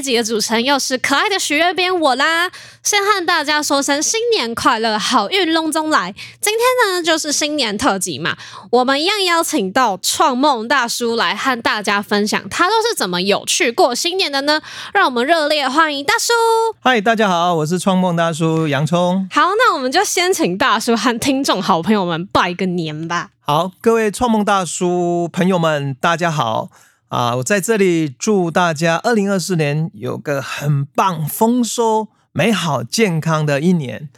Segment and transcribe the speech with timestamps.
[0.00, 2.50] 一集的主持人又是可爱的许愿编我啦，
[2.82, 6.14] 先和大家说声新年快乐，好运隆中来。
[6.40, 8.34] 今天呢就是新年特辑嘛，
[8.70, 14.62] 我们一样邀请到创梦大叔来和大家分享他都是怎么有趣过新年的呢？
[14.94, 16.32] 让我们热烈欢迎大叔。
[16.80, 19.28] 嗨，大家好，我是创梦大叔洋葱。
[19.30, 23.28] 好，那我们就先请大叔和听众好朋友们拜个年吧。
[23.42, 26.70] 好，各位创梦大叔朋友们，大家好
[27.10, 27.36] 啊！
[27.36, 34.08] 我在这里祝大家二零二四年有个很棒、丰收、美好、健康的一年。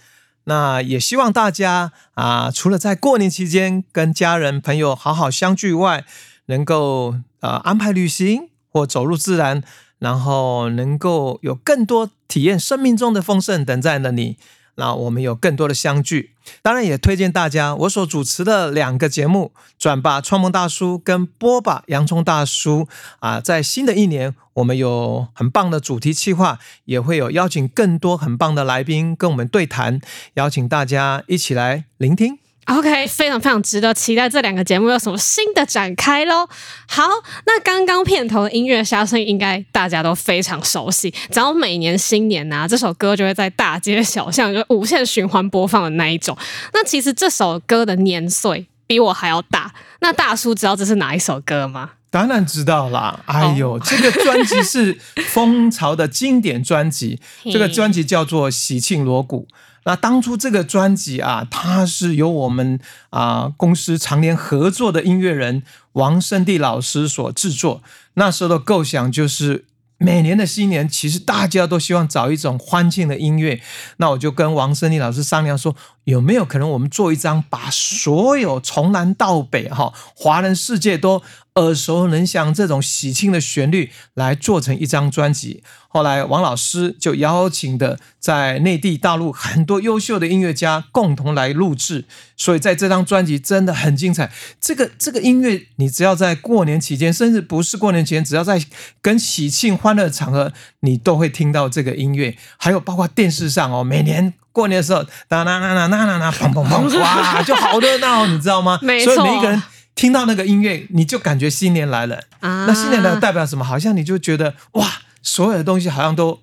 [0.45, 6.05] 那也希望大家啊，除了在过年期间跟家人朋友好好相聚外，
[6.47, 9.63] 能够呃安排旅行或走入自然，
[9.99, 14.37] 然后能够有更多体验生命中的丰盛等在了你。
[14.77, 16.31] 那我们有更多的相聚，
[16.63, 22.81] 当然也推荐大家我所主持的两个节目《转吧创梦大叔》跟《播吧洋葱大叔》
[23.21, 30.01] 啊，在新的一年，我们有很棒的主题企划，也会有邀请更多很棒的来宾跟我们对谈，
[30.35, 32.42] 邀请大家一起来聆听。
[32.67, 36.49] OK，非常非常值得期待这两个节目有什么新的展开喽。
[36.89, 37.03] 好，
[37.45, 46.37] 那刚刚片头的音乐杀声应该大家都非常熟悉，只要每年新年呐，这首歌就会在大街小巷就无限循环播放的那一种。
[46.73, 51.91] 那其实这首歌的年岁比我还要大，那大叔知道这是哪一首歌吗？
[52.13, 53.21] 当然知道啦。
[53.25, 54.99] 哎呦， 这个专辑是
[55.31, 57.19] 蜂巢的经典专辑，
[57.51, 59.49] 这个专辑叫做《喜庆锣鼓》。
[59.85, 67.83] 那当初这个专辑啊，它是由我们啊公司常年合作的音乐人王胜地老师所制作。
[68.15, 69.65] 那时候的构想就是，
[69.97, 73.61] 每年的新年，其实大家都希望找一种欢庆的音乐。
[73.97, 75.75] 那我就跟王胜地老师商量说，
[76.05, 81.23] 有没有可能我们做一张，把所有从南到北哈华人世界都
[81.57, 85.63] 耳熟能详这种喜庆的旋律来做成一张专辑。
[85.89, 94.33] 后来王老师就邀请的在内地、大陆很多优秀的音乐家共同来录制，所以在这张专辑真的很精彩。
[94.59, 98.65] 这个这个音乐，你只要在过年期间，甚至不是过年前，只要在
[99.03, 102.39] 跟喜庆欢乐场合，你都会听到这个音乐。
[102.57, 108.79] 还有包括电视上哦，每年过年的时候，哒啦啦啦啦啦啦，砰砰砰， 哇，就好热闹，你知道吗？
[108.81, 109.63] 没错，所以每一个人
[109.95, 112.17] 听到那个音乐，你就感觉新年来了。
[112.41, 113.65] 啊那新年来代表什么？
[113.65, 114.89] 好像你就觉得哇。
[115.25, 116.41] 所有的东西好像都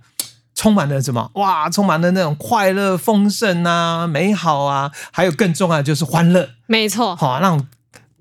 [0.56, 1.30] 充满了什么？
[1.34, 7.68] 哇，充满了那种快乐、丰盛啊、美好啊，还有更重要的就是欢乐，没错，好，那种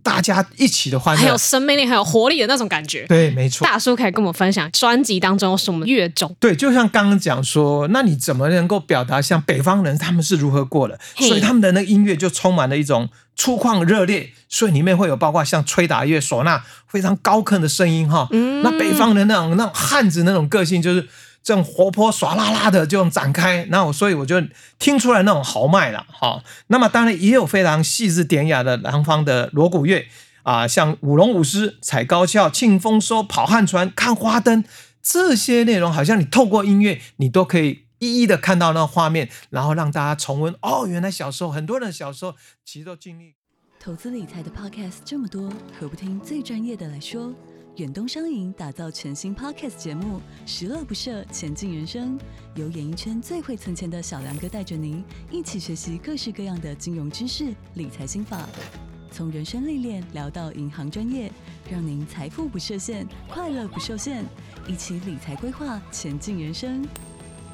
[0.02, 3.06] 大家一起的欢乐，还有生命力、还有活力的那种感觉。
[3.06, 3.64] 对，没错。
[3.64, 6.34] 大叔可以跟我们分享专辑当中有什么乐种？
[6.40, 10.98] 对，就像刚刚讲说，那你怎么能够表达像北方人他们是如何过的？
[11.18, 18.26] 所以他们的那个音乐就充满了一种粗犷热烈，所以里面会有包括像吹打乐、唢呐非常高亢的声音哈。
[18.32, 21.08] 嗯那北方的那种那种汉子那种个性，就是
[21.44, 24.42] 这种活泼耍啦啦的这种展开，那我所以我就
[24.80, 26.42] 听出来那种豪迈了哈。
[26.66, 30.04] 那么当然也有非常细致典雅的南方的锣鼓乐
[30.42, 34.64] 啊，像舞龙舞狮、踩高跷、庆丰收、跑旱船、看花灯
[35.00, 37.84] 这些内容，好像你透过音乐，你都可以。
[37.98, 43.34] 一一的看到那画面，然后让大家重温哦，原来小时候很多人小时候其实都经历。
[43.80, 47.32] 投资理财的 podcast 这么多，何不听最专业的来说？
[47.76, 52.18] 远东商银打造全新 podcast 节目，十乐不设，前进人生。
[52.56, 58.48] 由演艺圈最会存钱的小梁哥带着您一起学习各式各样的金融知识、理财心法，
[59.12, 61.30] 从人生历练聊到银行专业，
[61.70, 64.24] 让您财富不设限，快乐不受限，
[64.66, 66.84] 一起理财规划，前进人生。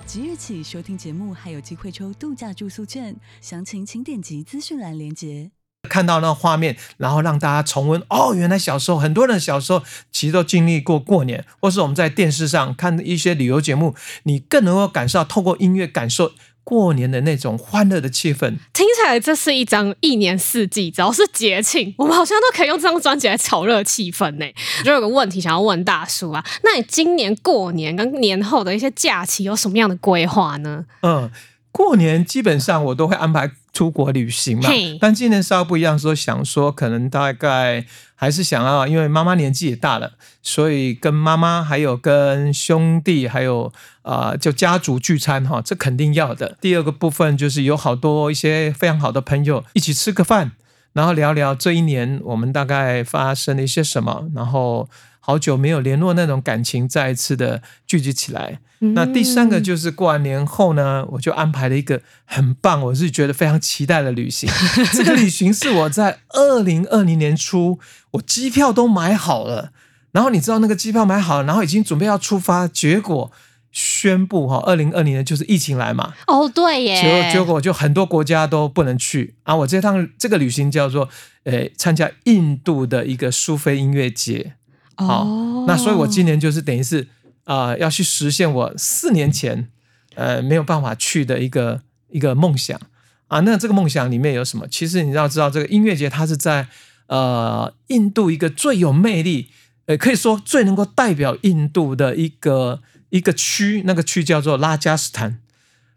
[0.07, 5.51] 即日起收听节目还有机会抽度假住宿券，详情请点击资讯栏连接。
[5.89, 9.83] 看到那画面，然后让大家重温哦，原来小时候很多人小时候
[10.13, 13.95] 其实都经历过过年，或是我们在电视上看一些旅游节目，
[14.25, 16.33] 你更能够感受到透过音乐感受
[16.65, 18.57] 过年的那种欢乐的气氛。
[18.73, 24.47] 听起来这是一张一年四季，只要是节庆，我们好像都可以用这张专辑来炒热气氛呢。
[24.81, 30.87] 我就有个问题想要问大叔啊，那你今年过年跟年后的一些假期有什么样的规划呢？
[31.03, 31.31] 嗯，
[31.71, 37.85] 过年基本上我都会安排出国旅行嘛，但今年稍微不一样，说想说可能大概
[38.15, 43.73] 还是想要，因为妈妈年纪也大了，所以跟妈妈还有跟兄弟还有
[44.03, 46.57] 呃就家族聚餐哈，这肯定要的。
[46.61, 50.53] 第二个部分就是有好多一些非常好的朋友一起吃个饭，
[50.93, 54.89] 然后聊聊这一年我们大概发生了一些什么，然后
[55.27, 58.59] 好久没有联络那种感情再一次的聚集起来。
[58.95, 64.47] 那第三个就是过完年后呢，我就安排了一个很棒，我是觉得非常期待的旅行。
[64.93, 67.79] 这个旅行是我在二零二零年初，
[68.11, 69.73] 我机票都买好了，
[70.13, 73.33] 然后你知道那个机票买好了，然后已经准备要出发，结果
[73.73, 79.57] 宣布哈，二零二零年就是疫情来嘛，哦，对耶，结结果就很多国家都不能去啊。
[79.57, 81.09] 我这趟这个旅行叫做
[81.45, 84.53] 呃参加印度的一个苏菲音乐节，
[84.97, 87.09] 哦，那所以我今年就是等于是
[87.45, 89.69] 啊、呃要去实现我四年前
[90.15, 92.81] 呃没有办法去的一个一个梦想
[93.29, 93.41] 啊。
[93.41, 94.67] 那这个梦想里面有什么？
[94.69, 96.69] 其实你要知道，这个音乐节它是在
[97.07, 99.49] 呃印度一个最有魅力，
[99.87, 102.81] 呃可以说最能够代表印度的一个
[103.11, 105.41] 一个区，那个区叫做拉加斯坦。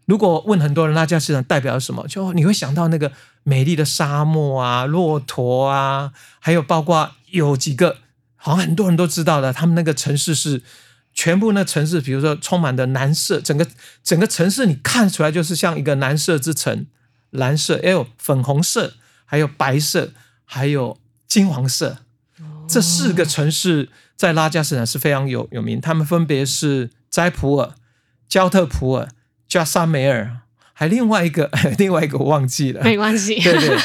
[0.04, 3.12] 如果问很多人拉加斯坦代表什么，就你会想到那个
[3.42, 7.98] 美丽的沙漠啊、骆驼啊，还有包括有几个
[8.38, 10.62] 好像很多人都知道的，他们那个城市是
[11.12, 13.66] 全部那城市，比如说充满的蓝色，整个
[14.02, 16.86] 整个城市你看出来就是像一个蓝色之城，
[17.30, 18.94] 蓝色，还有粉红色，
[19.24, 20.12] 还有白色，
[20.44, 21.98] 还有金黄色，
[22.68, 27.74] 这四个城市在拉加斯坦是非常有有名，他们分别是斋普尔、
[28.28, 29.08] 焦特普尔、
[29.48, 30.38] 加沙梅尔，
[30.72, 33.76] 还另外一个 另外一个我忘记了，没关系，对对，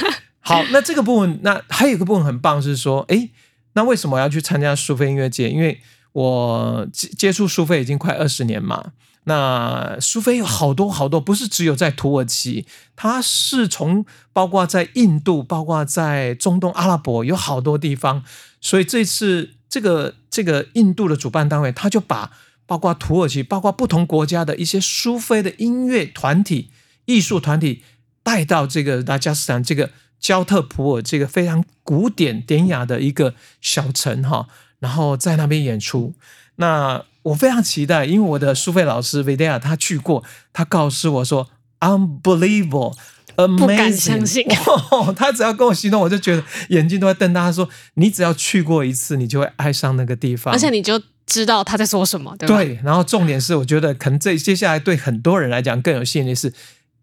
[0.42, 3.32] 好，那这个部分，那还有一个部分很棒，是说，诶，
[3.74, 5.50] 那为什么要去参加苏菲音乐节？
[5.50, 5.82] 因为
[6.14, 8.94] 我接接触苏菲已经快二十年嘛。
[9.26, 12.66] 那苏菲有好多好多，不是只有在土耳其，
[12.96, 18.24] 它是从包括在印度，包括在中东阿拉伯，有好多地方。
[18.60, 22.32] 所以这次这个这个印度的主办单位，他就把
[22.66, 26.70] 包括土耳其，包括不同国家的一些苏菲的音乐团体、
[27.06, 27.82] 艺术团体
[28.24, 29.90] 带到这个拉加斯坦这个
[30.24, 34.48] 焦特普尔这个非常古典典雅的一个小城哈，
[34.80, 36.14] 然后在那边演出。
[36.56, 40.24] 那我非常期待，因为我的苏菲老师维迪亚他去过，
[40.54, 41.50] 他告诉我说
[41.82, 42.96] ，unbelievable。
[43.36, 43.92] 不敢！
[43.92, 44.46] 相信
[44.92, 47.42] 哇他只要跟我形容，我就觉得眼睛都在瞪大。
[47.42, 52.56] 他说：“你只要去过一次，你就会爱上那个地方。”而且你就知道他在说什么，对吧？
[52.56, 56.54] 对，然后重点是，我觉得可能这接下来对很多人来讲更有吸引力是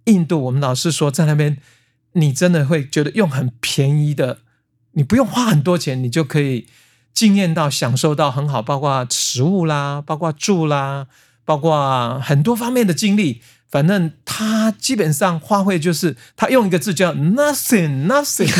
[0.04, 0.44] 印度。
[0.44, 1.58] 我们老是说在那边，
[2.12, 4.38] 你真的会觉得用很便宜的，
[4.92, 6.66] 你不用花很多钱，你就可以
[7.14, 11.06] 惊艳到、享受到很好，包括食物啦，包括住啦，
[11.44, 13.42] 包括很多方面的经历。
[13.70, 18.48] 反正他基本上花卉就是他用一个字叫 nothing nothing，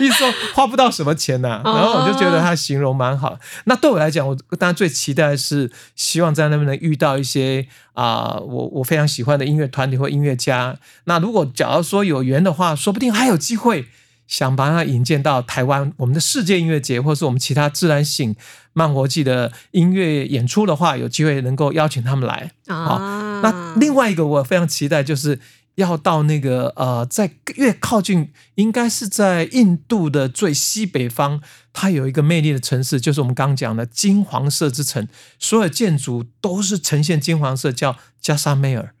[0.00, 3.38] 意思说花不到什么钱呐、然后我就觉得他形容蛮好。
[3.64, 10.76] 那对我来讲，我当然最期待的是希望在那边能遇到一些啊、我我非常喜欢的音乐团体或音乐家。
[11.04, 13.86] 那如果假如说有缘的话，说不定还有机会
[14.26, 18.34] 想把它引荐到台湾我们的世界音乐节，或是我们其他自然醒
[18.72, 22.50] 慢活季的音乐演出的话，有机会能够邀请他们来。
[22.66, 25.38] 好啊，那另外一个我非常期待，就是
[25.76, 31.40] 要到那个呃，在越靠近，应该是在印度的最西北方，
[31.72, 35.06] 它有一个魅力的城市，就是我们刚刚讲的金黄色之城，
[35.38, 38.94] 所有建筑都是呈现金黄色，叫加沙梅尔。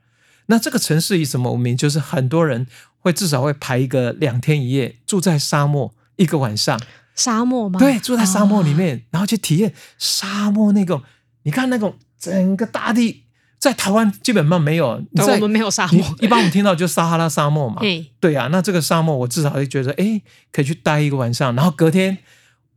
[0.46, 1.76] 那这个城市以什么闻名？
[1.76, 2.66] 就是很多人
[3.04, 6.80] 会至少会排一个两天一夜，住在沙漠一个晚上。
[7.14, 7.78] 沙漠吗？
[7.78, 11.02] 对，住在沙漠里哦面，然后去体验沙漠那种，
[11.42, 13.24] 你看那种整个大地，
[13.58, 15.04] 在台湾基本上没有。
[15.12, 16.16] 我们没有沙漠。
[16.20, 22.18] 一般我们听到就撒哈拉沙漠嘛，对，对啊，那这个沙漠我至少会觉得，哎，可以去待一个晚上，然后隔天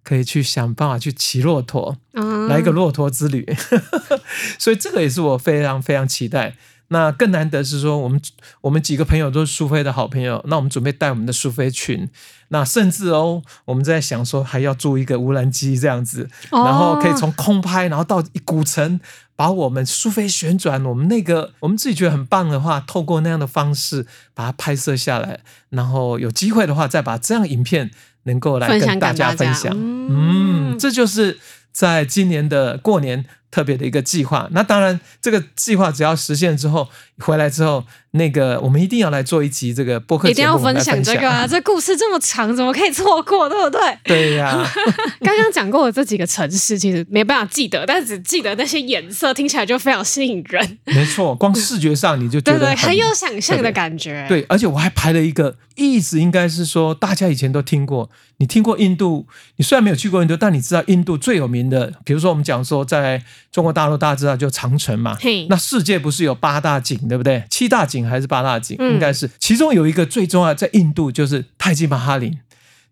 [0.04, 3.48] 可以去想办法去骑骆驼，嗯来一个骆驼之旅，
[4.60, 6.56] 所以这个也是我非常非常期待。
[6.90, 8.22] 那更难得是说，我们
[8.62, 12.10] 我们几个朋友都是苏菲的好朋友，那我们准备带我们的苏菲群，
[12.48, 16.64] 那甚至哦，我们在想说还要租一个无人机这样子，哦。
[16.64, 19.00] 然后可以从空拍，然后到古城，
[19.36, 27.92] 把我们苏菲旋转，我们那个我们自己觉得很棒的话，透过那样的方式把它拍摄下来，然后有机会的话，再把这样影片
[28.24, 29.36] 能够来跟大家家。
[29.36, 29.74] 分享。
[29.76, 30.08] 嗯。
[30.72, 31.38] 嗯，这就是
[31.74, 34.48] 在今年的过年特别的一个计划。
[34.52, 36.88] 那当然，这个计划只要实现之后，
[37.20, 41.48] 回来之后，那个我们一定要来做一集这个播客一定要分享这个啊！
[41.48, 43.48] 这故事这么长，怎么可以错过？
[43.50, 43.98] 对不对？
[44.04, 44.66] 对呀、
[45.22, 50.78] 刚刚讲过的这几个城市，其实没办法记得，但只记得那些颜色，听起来就非常吸引人。
[50.86, 58.10] 没错，光视觉上你就觉对对，很很有想象的感觉。，对，而且我还排了一个，一直应该是说，大家以前都听过。
[58.40, 59.26] 你听过印度？
[59.56, 65.18] 你虽然没有去过印度，但你知道印度最有名的，比如说我们讲说，在中国大陆大家知道就长城嘛。
[65.50, 67.44] 那世界不是有八大景，对不对？
[67.50, 68.76] 七大景还是八大景？
[68.80, 72.40] 嗯应该是，其中有一个最重要，在印度就是泰姬玛哈林。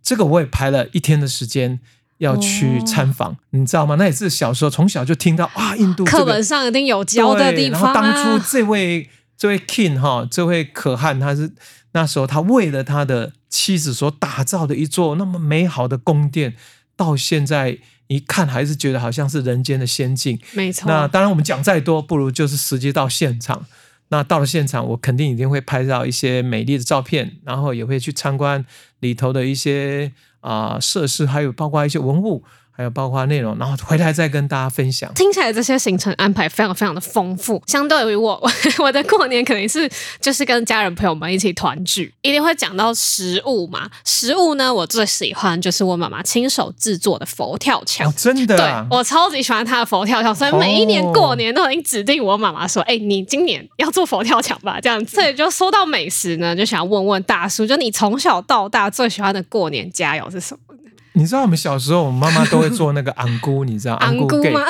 [0.02, 1.80] 这个我也排了一天的时间
[2.20, 3.96] 要去参访，你知道吗？
[3.96, 7.94] 那也是小时候从小就听到啊，印度、这个、课本上一定有教的地对然后。
[7.94, 11.52] 当初这位这位 king 哈，这位可汗，他是
[11.94, 16.56] 那时候他为了他的妻子所打造的一座那么美好的宫殿，
[16.96, 20.40] 到现在一看还是觉得好像是人间的仙境。
[20.54, 20.88] 没错。
[20.88, 23.66] 那当然，我们讲再多，不如就是实际到现场。
[24.10, 28.64] 那到了现场，我肯定一定会拍到一些美丽的照片，然后也会去参观
[29.00, 32.44] 里头的一些啊设施，还有包括一些文物。
[32.78, 35.10] 还有包括内容，然后回来再跟大家分享。
[35.14, 37.62] 听起来这些行程安排非常非常的丰富。
[37.68, 39.90] 相对于我， 我的过年肯定是
[40.20, 43.90] 就是跟家人朋友们一起团聚，一定会讲到食物嘛。
[44.04, 48.14] 食物呢，我最喜欢就是我妈妈亲手制作的佛跳墙。
[48.16, 54.80] 真的，对我超级喜欢她的佛跳墙，所以每一年过年都已经指定我妈妈说：“哎，你今年要做佛跳墙吧。
[54.84, 55.16] ”这样子。
[55.16, 60.76] 所以就说到美食呢，就想要问问大叔，就你从小到大最喜欢的过年佳肴是什么？
[61.16, 64.62] 你知道我们小时候，我们妈妈都会做那个昂菇，你知道 昂菇吗？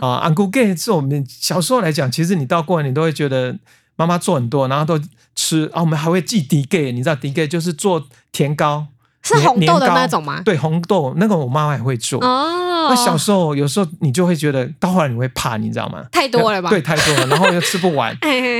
[0.00, 3.56] 啊，昂菇 gay 是我们小时候来讲，其实你到过年你都会觉得
[3.96, 4.98] 妈妈做很多，然后都
[5.34, 5.80] 吃啊。
[5.82, 8.86] 我们还会寄 D gay，你知道 D gay 就是做甜糕，
[9.24, 10.42] 是红豆的那种吗？
[10.44, 12.22] 对，红豆那个我妈妈也会做。
[12.22, 16.04] 哦，那小时候有时候你就会觉得到后来你会怕，你知道吗？
[16.12, 16.68] 太多了吧？
[16.68, 18.14] 对，太多了，然后又吃不完。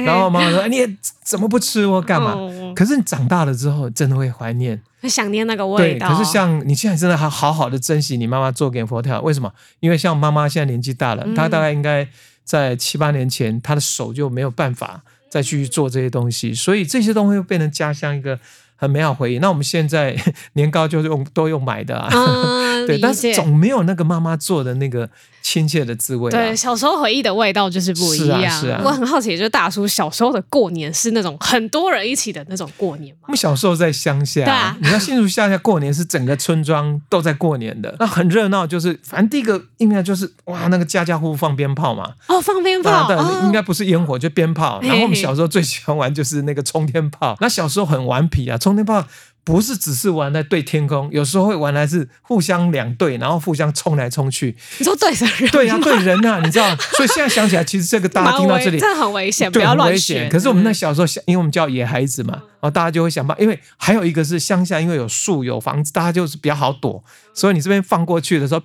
[0.06, 2.35] 然后妈妈说：“你也怎么不吃我干嘛？”
[2.75, 4.80] 可是你长大了之后，真的会怀念。
[5.02, 6.09] 想念那个味道。
[6.09, 9.52] 对，可是像你现在真的还好好的珍惜你妈妈做给佛跳，为什么？
[9.80, 12.09] 因为像妈妈现在年纪大了，她大概应该
[12.42, 18.38] 在七八年前，她的手就没有办法再去做这些东西，所以这些东西又变成家乡一个。
[18.76, 19.38] 很美好回忆。
[19.38, 20.16] 那我们现在
[20.54, 22.09] 年糕就是用都用买的啊，
[22.87, 25.09] 对，但是总没有那个妈妈做的那个
[25.43, 26.31] 亲切的滋味。
[26.31, 28.50] 对，小时候回忆的味道就是不一样。
[28.61, 33.21] 是啊，我很好奇，就是大叔小时候的过年是那种很多人一起的那种过年吗？
[33.29, 38.67] 我们小时候在乡下，对啊，你看新竹乡下过年是整个村庄都在过年的，那很热闹。
[38.67, 42.12] 就是反正第一个印象就是哇，那个家家户户放鞭炮嘛。
[42.29, 44.81] 哦，放鞭炮，对，应该不是烟火，就鞭炮。
[44.83, 47.37] 然后我们小时候最喜欢玩就是那个冲天炮。
[47.41, 48.75] 那小时候很顽皮啊，冲。
[48.75, 49.07] 天炮
[49.45, 54.57] 不是只是玩在对天空，有时候会玩来是互相两队，然后互相冲来冲去。
[54.79, 55.51] 你说对人？
[55.53, 56.75] 对呀，对人啊， 你知道？
[56.97, 60.29] 所以现在想起来，其实这个大家听到这里，这很危险，不要乱选。
[60.31, 63.43] 可是我们那小时候，因为我们叫野孩子嘛，然后大家就会想办法。
[63.43, 67.05] 因为还有一个是乡下，因为有树有房子，大家就是比较好躲。
[67.35, 68.65] 所以你这边放过去的时候，噗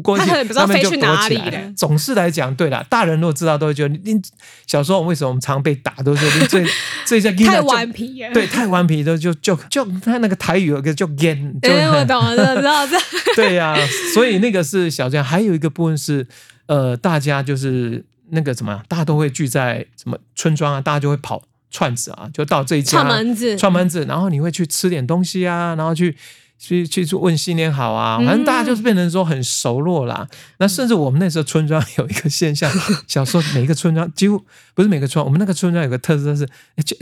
[0.00, 1.72] 过去，他们就躲起来。
[1.76, 4.20] 总是来讲，对了，大人如果知道，都会觉得你
[4.66, 6.66] 小时候为什么我们常被打，都是你最
[7.04, 13.00] 最在太顽皮，对，太顽皮的就就就他那个台语有个叫 gan，我懂了，知道知道。
[13.36, 13.76] 对呀，
[14.14, 15.24] 所以那个是小样。
[15.24, 16.26] 还有一个部分是
[16.66, 26.16] 呃，大家就是那个怎么样，大家都会聚在什么村庄啊，大家就会跑串子啊，就到这一家串门子，串门子，然后你会去吃点东西啊，然后去。
[26.64, 30.26] 去去问新年好啊，反正大家就是变成说很熟络啦。
[30.58, 32.70] 那甚至我们那时候村庄有一个现象，
[33.06, 34.42] 小时候每一个村庄几乎
[34.72, 36.48] 不是每个村，我们那个村庄有个特色是，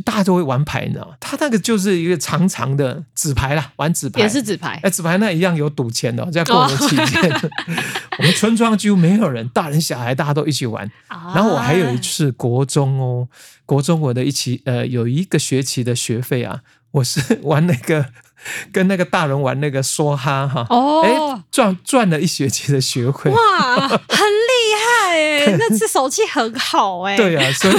[0.05, 1.15] 大家都会玩牌，你知道吗？
[1.21, 7.31] 他那个就是一个长长的纸牌啦，玩纸牌也是纸牌，哎，纸牌那一样有赌钱的，在过年期间，
[8.19, 10.91] 我们村庄几乎没有人，大人小孩大家都一起玩。
[11.09, 13.29] 然后我还有一次国中哦，
[13.65, 18.07] 国中我的一期呃有一个学期的学费啊，我是 玩那个。
[18.73, 27.17] 跟那个大人玩那个梭哈哈，哦，赚赚了一学期的学费，哇，很厉害哎， 那次手气很好哎。
[27.17, 27.75] 对呀，所以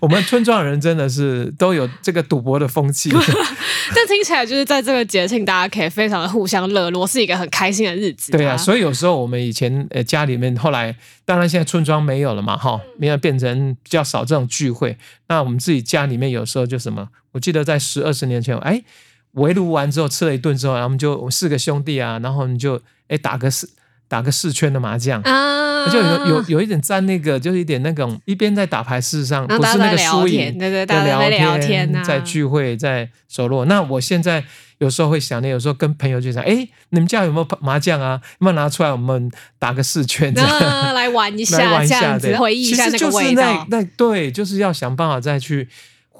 [0.00, 3.10] 我们村庄人真的是都有这个赌博的风气。
[3.94, 8.32] 但听起来就是在这个节庆，大家可以非常的互相热络，是一个很开心的日子。
[8.32, 14.96] 对呀，所以有时候我们以前呃家里面，后来当然现在村庄没有了嘛，哈，没有变成比较少这种聚会。
[15.28, 18.82] 那我们自己家里面有时候就什么，我记得在十二十年前，哎。
[19.32, 23.68] 围炉完之后，吃了一顿之后，然后我们就我们四个兄弟啊，然后我们就哎打个四
[24.08, 33.66] 打个四圈的麻将啊，就有有有一点沾那个，就是一点那种一边在打牌，事实上不是那个输赢，对对，在聊天，在聚会，在熟络。
[33.66, 34.42] 那我现在
[34.78, 38.18] 有时候会想念，有时候跟朋友就讲，哎，你们家有没有麻将啊？
[38.40, 40.50] 有没有拿出来，我们打个四圈，这样
[40.94, 43.66] 来玩一下，这样子回忆一下那个味道。
[43.68, 45.68] 那对，就是要想办法再去。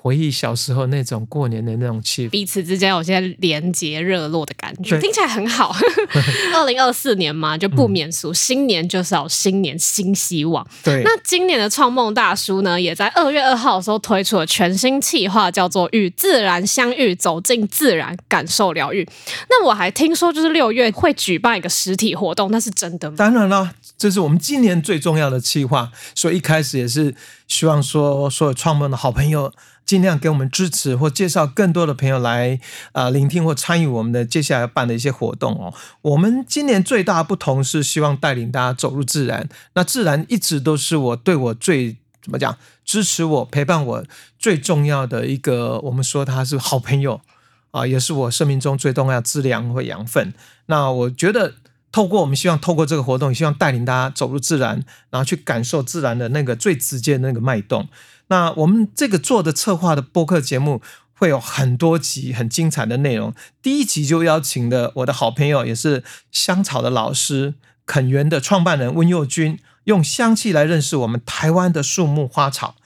[0.01, 5.75] 回忆小时候那种过年的那种气氛，彼此之间有些连结热络的感觉，听起来很好。
[6.55, 10.65] 二零二四年嘛，就不免俗，新年就是要新年新希望。
[10.85, 19.07] 对，那今年的创梦大叔呢，也在二月二号的时候推出了全新企划，叫做“与自然相遇，走进自然，感受疗愈”。
[19.51, 23.17] 那我还听说，就是六月会举办一个实体活动，那是真的吗？
[23.19, 27.13] 当然了，这是我们今年最重要的企划，所以一开始也是
[27.49, 29.53] 希望说，所有创梦的好朋友。
[29.89, 32.61] 尽量给我们支持，或介绍更多的朋友来
[32.93, 35.73] 啊聆听或参与我们的接下来办的一些活动哦。
[36.03, 39.49] 我们今年最大的不同是希望带领大家走入自然。
[39.73, 42.55] 那自然一直都是我对我最怎么讲
[42.85, 44.05] 支持我陪伴我
[44.39, 47.23] 最重要的一个，我们说他是好朋友
[47.71, 50.35] 啊，也是我生命中最重要资粮和养分。
[50.67, 51.55] 那我觉得。
[51.99, 57.89] 透过我们希望透过这个活动，希望带领大家走入自然，然后去感受自然的那个最直接的那个脉动。
[58.29, 60.81] 那我们这个做的策划的播客节目
[61.13, 63.35] 会有很多集很精彩的内容。
[63.61, 72.77] 第一集就邀请的我的好朋友，也是香草的老师垦园的创办人温佑君，用香气来认识我们台湾的树木花草。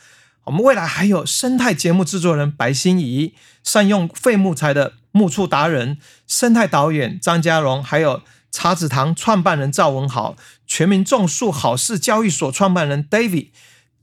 [0.45, 13.49] 我们未来还有生态节目制作人白心怡，善用废木材的木醋达人，生态导演张家荣，还有茶子堂创办人赵文豪，全民种树好事交易所创办人 David，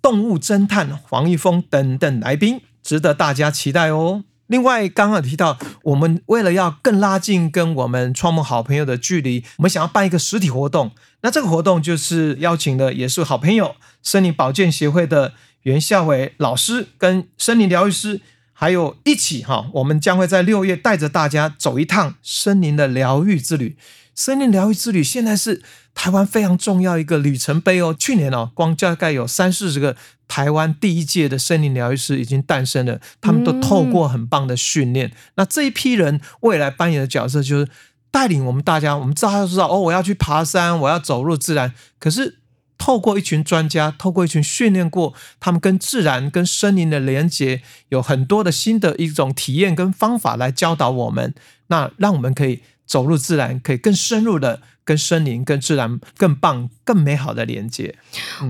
[0.01, 4.25] 动物侦探黄一峰等等来宾，值得大家期待哦。
[4.47, 10.91] 另外，刚刚提到，我们为了要更拉近跟我们创梦好朋友的距离，我们想要办一个实体活动。
[11.21, 15.33] 那这个活动就是邀请的，也是好朋友森林保健协会的。
[15.63, 18.21] 袁孝伟老师跟森林疗愈师，
[18.53, 23.77] 还有一起哈，我们将会在六月带着大家走一趟森林的疗愈之旅。
[24.19, 25.61] 森林疗愈之旅现在是
[25.95, 27.95] 台湾非常重要一个里程碑哦。
[27.97, 29.95] 去年哦，光大概有三四十个
[30.27, 35.13] 台湾第一届的森林疗愈师已经诞生了，他们都透过很棒的训练。
[35.35, 37.69] 那这一批人未来扮演的角色就是
[38.11, 38.97] 带领我们大家。
[38.97, 42.35] 我们知道知道哦，我要去爬山，我要走入自然，可是。
[42.81, 51.35] 透过一群专家，透过一群训练过他们跟自然、跟森林的连接，有很多的新的一种体验跟方法来教导我们，
[51.67, 54.59] 那让我们可以走入自然，可以更深入的。
[54.85, 57.93] 跟森林、跟自然更棒、更美好的连接。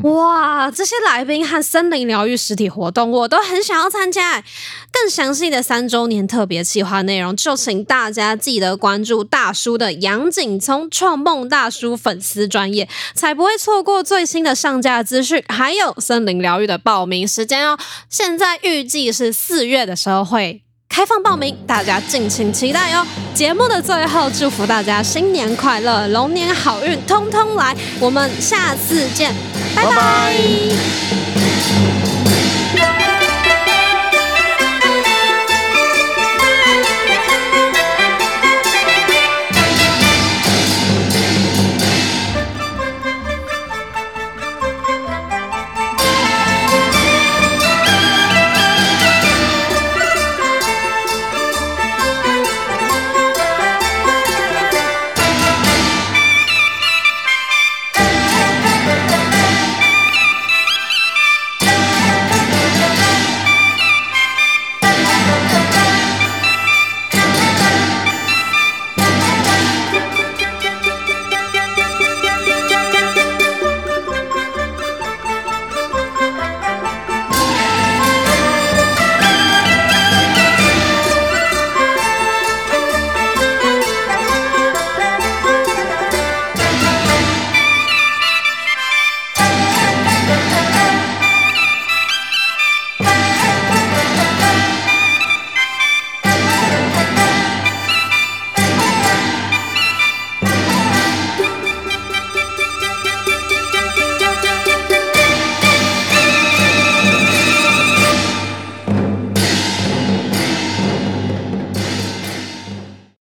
[0.04, 4.42] 哇，这些来宾和森林疗愈实体活动，我都很想要参加。
[4.90, 15.44] 更详细的三周年特别企划内容，就请大家记得关注大叔的杨景聪创梦大叔粉丝专业，才不会错过最新的上架资讯。
[15.50, 17.78] 还有森林疗愈的报名时间哦，
[18.10, 20.62] 现在预计是四月的时候会。
[21.00, 23.08] 开放报名，大家敬请期待哦！
[23.34, 27.74] 节目的最后，祝福大家新年快乐，龙年好运通通来！
[28.02, 29.34] 我们下次见，
[29.74, 30.36] 拜拜。